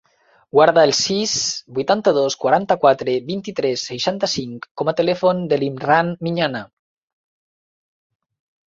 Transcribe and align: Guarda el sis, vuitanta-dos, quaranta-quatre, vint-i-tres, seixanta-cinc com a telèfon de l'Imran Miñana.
Guarda 0.59 0.85
el 0.87 0.93
sis, 0.99 1.33
vuitanta-dos, 1.79 2.37
quaranta-quatre, 2.45 3.15
vint-i-tres, 3.29 3.85
seixanta-cinc 3.93 4.67
com 4.83 4.91
a 4.91 4.97
telèfon 5.03 5.45
de 5.53 5.63
l'Imran 5.65 6.13
Miñana. 6.29 6.65